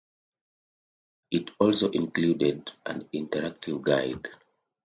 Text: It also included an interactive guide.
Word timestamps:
It 1.29 1.51
also 1.59 1.91
included 1.91 2.71
an 2.87 3.07
interactive 3.13 3.83
guide. 3.83 4.29